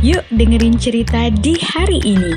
[0.00, 2.32] Yuk dengerin cerita di hari ini.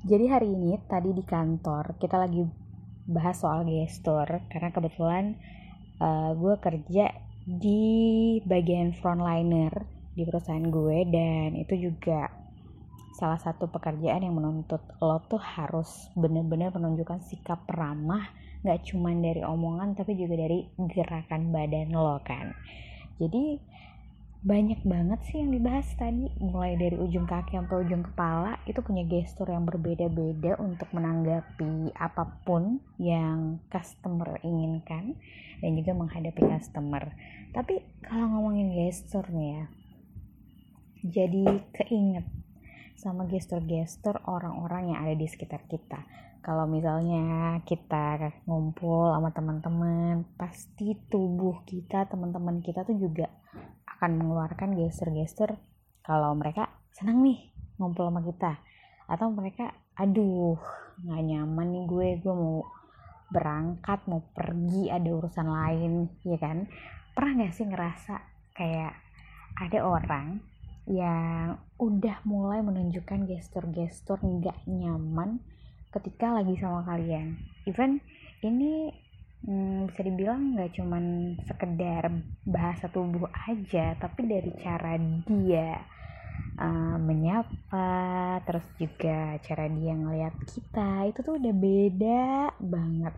[0.00, 2.40] Jadi hari ini tadi di kantor kita lagi
[3.04, 5.36] bahas soal gestur karena kebetulan
[6.00, 7.12] uh, gue kerja
[7.44, 7.84] di
[8.40, 9.84] bagian frontliner
[10.16, 12.32] di perusahaan gue dan itu juga
[13.20, 18.24] salah satu pekerjaan yang menuntut lo tuh harus bener-bener menunjukkan sikap ramah
[18.66, 22.50] gak cuman dari omongan tapi juga dari gerakan badan lo kan.
[23.22, 23.62] Jadi
[24.46, 26.26] banyak banget sih yang dibahas tadi.
[26.42, 32.42] Mulai dari ujung kaki sampai ujung kepala itu punya gestur yang berbeda-beda untuk menanggapi apa
[32.42, 35.14] pun yang customer inginkan
[35.62, 37.14] dan juga menghadapi customer.
[37.54, 39.66] Tapi kalau ngomongin gestur nih ya
[41.06, 42.26] jadi keinget
[42.96, 46.00] sama gestur-gestur orang-orang yang ada di sekitar kita.
[46.40, 53.28] Kalau misalnya kita ngumpul sama teman-teman, pasti tubuh kita, teman-teman kita tuh juga
[53.96, 55.58] akan mengeluarkan gestur-gestur
[56.00, 58.52] kalau mereka senang nih ngumpul sama kita.
[59.06, 60.56] Atau mereka, aduh
[61.04, 62.64] nggak nyaman nih gue, gue mau
[63.28, 66.70] berangkat, mau pergi, ada urusan lain, ya kan?
[67.10, 68.14] Pernah gak sih ngerasa
[68.54, 68.94] kayak
[69.56, 70.55] ada orang
[70.86, 75.42] yang udah mulai menunjukkan gestur-gestur nggak nyaman
[75.90, 77.34] ketika lagi sama kalian.
[77.66, 77.98] Even
[78.46, 78.94] ini
[79.42, 82.14] hmm, bisa dibilang nggak cuman sekedar
[82.46, 84.94] bahasa tubuh aja, tapi dari cara
[85.26, 85.82] dia
[86.62, 92.24] uh, menyapa, terus juga cara dia ngeliat kita itu tuh udah beda
[92.62, 93.14] banget.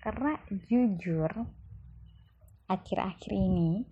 [0.00, 0.32] Karena
[0.70, 1.30] jujur
[2.70, 3.82] akhir-akhir ini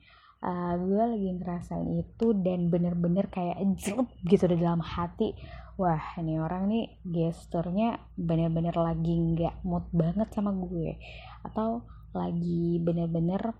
[0.42, 5.34] uh, gue lagi ngerasain itu dan bener-bener kayak jelek gitu di dalam hati.
[5.78, 10.98] Wah ini orang nih gesturnya bener-bener lagi nggak mood banget sama gue.
[11.46, 13.54] Atau lagi bener-bener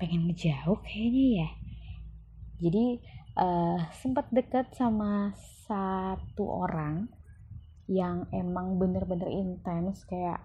[0.00, 1.48] pengen ngejauh kayaknya ya.
[2.64, 2.86] Jadi
[3.36, 5.36] uh, sempat deket sama
[5.68, 7.08] satu orang
[7.84, 10.40] yang emang bener-bener intens kayak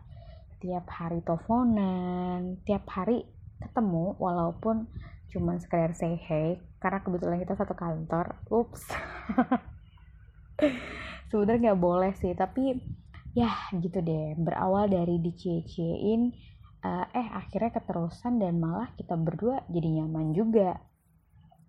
[0.60, 3.24] tiap hari teleponan tiap hari
[3.60, 4.88] ketemu walaupun
[5.30, 8.40] cuman sekedar say hey karena kebetulan kita satu kantor.
[8.50, 8.88] Ups.
[11.30, 12.74] Sebenarnya nggak boleh sih tapi
[13.38, 14.34] ya gitu deh.
[14.40, 16.34] Berawal dari dicie-ciein
[16.84, 20.80] uh, eh akhirnya keterusan dan malah kita berdua jadi nyaman juga.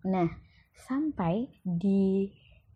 [0.07, 0.31] Nah
[0.73, 2.31] sampai di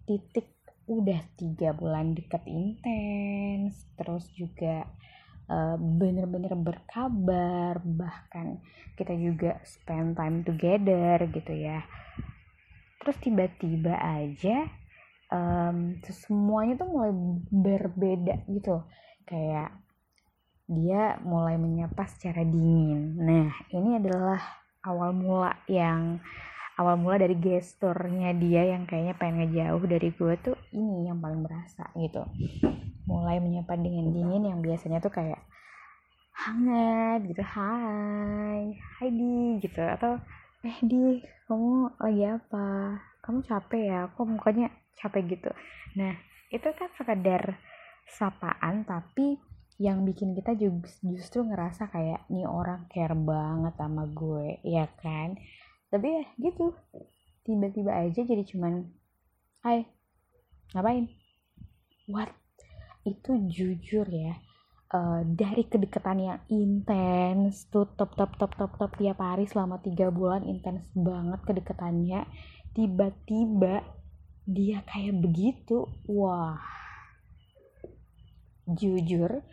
[0.05, 0.53] titik
[0.85, 4.85] udah tiga bulan deket intens terus juga
[5.77, 8.65] bener-bener berkabar bahkan
[8.97, 11.84] kita juga spend time together gitu ya.
[13.05, 14.65] Terus tiba-tiba aja
[15.28, 17.12] um, semuanya tuh mulai
[17.53, 18.81] berbeda gitu.
[19.28, 19.77] Kayak
[20.65, 23.21] dia mulai menyapa secara dingin.
[23.21, 24.41] Nah ini adalah
[24.84, 26.21] awal mula yang
[26.77, 31.41] awal mula dari gesturnya dia yang kayaknya pengen ngejauh dari gue tuh ini yang paling
[31.41, 32.27] berasa gitu
[33.04, 35.41] mulai menyapa dengan dingin yang biasanya tuh kayak
[36.34, 39.81] hangat gitu hai hai di gitu.
[39.81, 40.19] Atau
[40.65, 42.69] eh di kamu lagi apa?
[43.20, 44.00] Kamu capek ya?
[44.12, 45.50] Kok mukanya capek gitu.
[45.97, 46.16] Nah
[46.53, 47.56] itu kan sekedar
[48.09, 49.41] sapaan tapi
[49.81, 50.54] yang bikin kita
[51.03, 55.34] justru ngerasa kayak nih orang care banget sama gue ya kan?
[55.91, 56.72] Tapi ya gitu.
[57.44, 58.88] Tiba-tiba aja jadi cuman
[59.66, 59.84] hai
[60.72, 61.12] ngapain?
[62.09, 62.32] What
[63.04, 64.34] itu jujur ya
[64.92, 70.09] uh, dari kedekatan yang intens tuh top top top top top tiap hari selama tiga
[70.09, 72.25] bulan intens banget kedekatannya
[72.75, 73.87] tiba-tiba
[74.44, 76.60] dia kayak begitu wah.
[78.65, 79.44] Jujur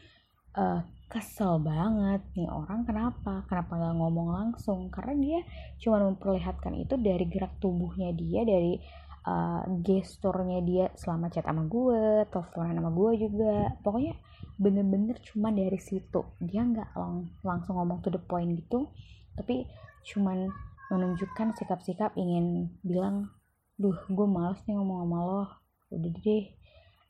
[0.56, 0.81] uh,
[1.12, 3.44] kesel banget nih orang kenapa?
[3.47, 4.88] Kenapa nggak ngomong langsung?
[4.91, 5.39] Karena dia
[5.79, 8.79] cuma memperlihatkan itu dari gerak tubuhnya dia dari
[9.26, 13.56] uh, gesturnya dia selama chat sama gue teleponan sama gue juga.
[13.86, 14.14] Pokoknya
[14.58, 16.22] bener-bener cuma dari situ.
[16.42, 18.90] Dia nggak lang langsung ngomong to the point gitu
[19.31, 19.66] tapi
[20.04, 20.51] cuman
[20.92, 23.31] menunjukkan sikap-sikap ingin bilang
[23.80, 25.44] duh gue males nih ngomong sama lo.
[25.92, 26.45] Udah deh.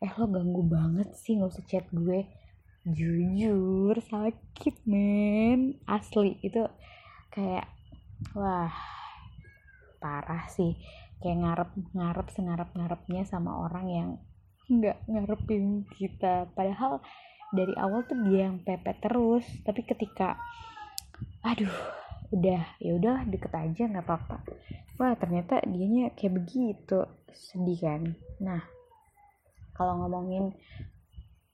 [0.02, 2.26] Eh lo ganggu banget sih nggak usah chat gue.
[2.86, 5.82] Jujur sakit men.
[5.86, 6.38] Asli.
[6.46, 6.66] Itu
[7.34, 7.68] kayak
[8.38, 8.74] wah
[10.02, 10.74] parah sih
[11.22, 14.10] kayak ngarep ngarep sengarep ngarepnya sama orang yang
[14.68, 16.50] nggak ngarepin kita.
[16.52, 17.00] Padahal
[17.54, 19.46] dari awal tuh dia yang pepet terus.
[19.64, 20.36] Tapi ketika
[21.46, 21.74] aduh
[22.32, 24.38] udah ya udah deket aja nggak apa-apa.
[24.98, 27.06] Wah ternyata dianya kayak begitu.
[27.32, 28.02] Sedih kan?
[28.42, 28.62] Nah
[29.78, 30.54] kalau ngomongin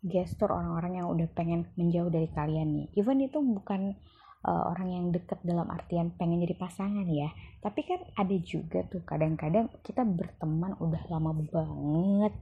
[0.04, 3.98] gestur orang-orang yang udah pengen menjauh dari kalian nih even itu bukan
[4.46, 7.32] uh, orang yang deket dalam artian pengen jadi pasangan ya
[7.64, 12.34] tapi kan ada juga tuh kadang-kadang kita berteman udah lama banget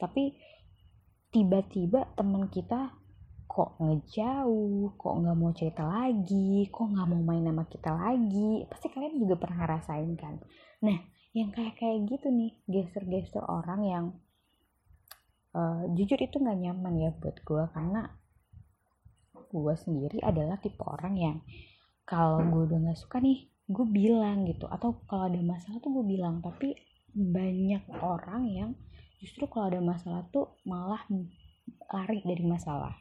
[0.00, 0.34] tapi
[1.34, 2.94] tiba-tiba teman kita
[3.54, 8.66] kok ngejauh, kok nggak mau cerita lagi, kok nggak mau main sama kita lagi.
[8.66, 10.42] Pasti kalian juga pernah ngerasain kan.
[10.82, 10.98] Nah,
[11.38, 14.04] yang kayak kayak gitu nih, gestur-gestur orang yang
[15.54, 18.10] uh, jujur itu nggak nyaman ya buat gue karena
[19.50, 21.36] gue sendiri adalah tipe orang yang
[22.04, 24.68] kalau gue udah nggak suka nih gue bilang gitu.
[24.68, 26.44] Atau kalau ada masalah tuh gue bilang.
[26.44, 26.76] Tapi
[27.14, 28.70] banyak orang yang
[29.22, 31.00] justru kalau ada masalah tuh malah
[31.88, 32.92] lari dari masalah.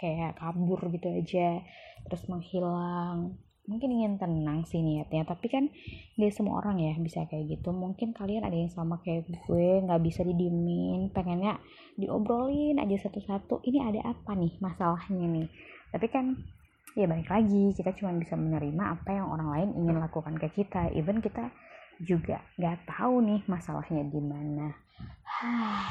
[0.00, 1.60] Kayak kabur gitu aja
[2.04, 5.72] terus menghilang mungkin ingin tenang sih niatnya tapi kan
[6.20, 7.72] gak semua orang ya bisa kayak gitu.
[7.72, 11.56] Mungkin kalian ada yang sama kayak gue nggak bisa didiemin pengennya
[11.96, 13.64] diobrolin aja satu-satu.
[13.64, 15.48] Ini ada apa nih masalahnya nih?
[15.92, 16.36] Tapi kan
[16.94, 20.92] ya balik lagi kita cuma bisa menerima apa yang orang lain ingin lakukan ke kita.
[20.92, 21.48] Even kita
[22.04, 24.68] juga nggak tahu nih masalahnya di mana.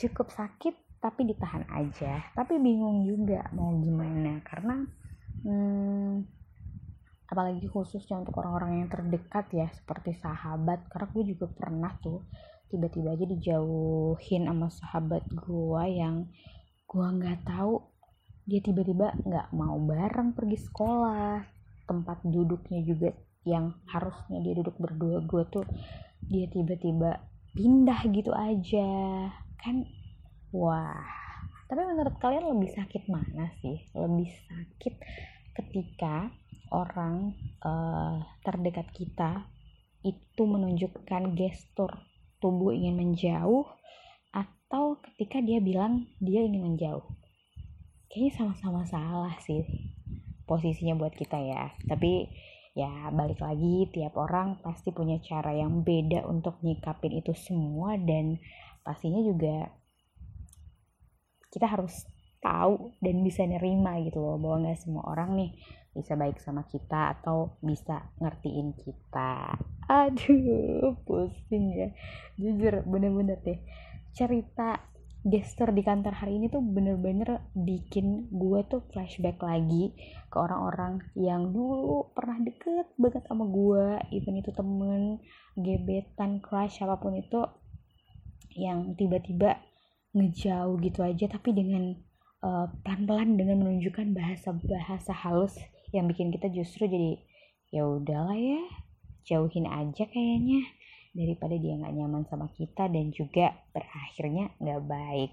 [0.00, 2.32] Cukup sakit tapi ditahan aja.
[2.32, 5.03] Tapi bingung juga mau gimana karena
[5.44, 6.24] hmm,
[7.28, 10.86] apalagi khususnya untuk orang-orang yang terdekat ya seperti sahabat.
[10.88, 12.24] Karena gue juga pernah tuh
[12.72, 16.26] tiba-tiba aja dijauhin sama sahabat gue yang
[16.84, 17.80] gue nggak tahu
[18.44, 21.42] dia tiba-tiba nggak mau bareng pergi sekolah.
[21.84, 23.12] Tempat duduknya juga
[23.44, 25.64] yang harusnya dia duduk berdua gue tuh
[26.24, 27.20] dia tiba-tiba
[27.52, 28.90] pindah gitu aja.
[29.60, 29.84] Kan
[30.52, 31.24] wah.
[31.64, 33.80] Tapi menurut kalian lebih sakit mana sih?
[33.96, 34.94] Lebih sakit
[35.54, 36.30] ketika
[36.74, 39.46] orang uh, terdekat kita
[40.04, 41.90] itu menunjukkan gestur
[42.42, 43.64] tubuh ingin menjauh
[44.34, 47.06] atau ketika dia bilang dia ingin menjauh.
[48.10, 49.64] Kayaknya sama-sama salah sih
[50.44, 51.72] posisinya buat kita ya.
[51.88, 52.28] Tapi
[52.74, 58.42] ya balik lagi tiap orang pasti punya cara yang beda untuk nyikapin itu semua dan
[58.82, 59.70] pastinya juga
[61.54, 62.02] kita harus
[62.44, 65.50] tahu dan bisa nerima gitu loh bahwa nggak semua orang nih
[65.94, 69.56] bisa baik sama kita atau bisa ngertiin kita.
[69.88, 71.88] Aduh pusing ya.
[72.36, 73.62] Jujur bener-bener deh.
[74.12, 74.82] Cerita
[75.24, 79.96] gestur di kantor hari ini tuh bener-bener bikin gue tuh flashback lagi
[80.28, 85.16] ke orang-orang yang dulu pernah deket banget sama gue even itu temen
[85.56, 87.40] gebetan crush apa pun itu
[88.52, 89.64] yang tiba-tiba
[90.12, 91.96] ngejauh gitu aja tapi dengan
[92.44, 95.56] uh, pelan-pelan dengan menunjukkan bahasa-bahasa halus
[95.96, 97.16] yang bikin kita justru jadi
[97.72, 98.60] ya udahlah ya
[99.24, 100.62] jauhin aja kayaknya
[101.14, 105.32] daripada dia nggak nyaman sama kita dan juga berakhirnya nggak baik.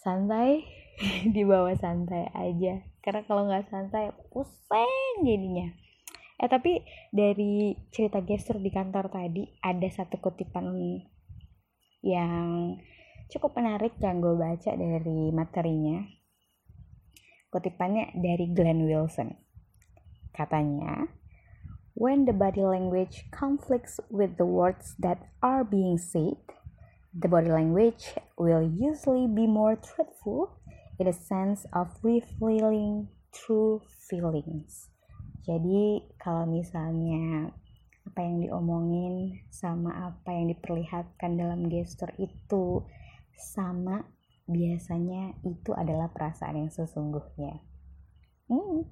[0.00, 0.64] Santai
[1.36, 2.80] di bawah santai aja.
[3.04, 5.68] Karena kalau nggak santai pusing jadinya.
[6.40, 6.80] Eh tapi
[7.12, 10.72] dari cerita gestur di kantor tadi ada satu kutipan
[12.00, 12.80] yang
[13.30, 16.02] cukup menarik yang gue baca dari materinya.
[17.50, 19.34] Kutipannya dari Glenn Wilson.
[20.34, 21.10] Katanya,
[21.94, 26.38] when the body language conflicts with the words that are being said,
[27.14, 30.58] the body language will usually be more truthful
[30.98, 34.90] in a sense of revealing true feelings.
[35.42, 37.50] Jadi kalau misalnya
[38.06, 42.84] apa yang diomongin sama apa yang diperlihatkan dalam gestur itu
[43.40, 44.04] sama
[44.44, 47.64] biasanya itu adalah perasaan yang sesungguhnya.
[48.50, 48.84] Hmm,